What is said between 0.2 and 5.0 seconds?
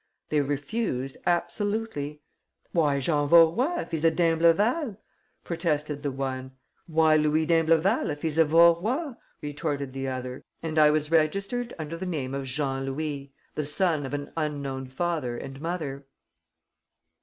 They refused absolutely. 'Why Jean Vaurois, if he's a d'Imbleval?'